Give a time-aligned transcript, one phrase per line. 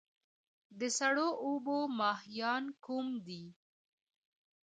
[0.79, 3.43] د سړو اوبو ماهیان کوم دي؟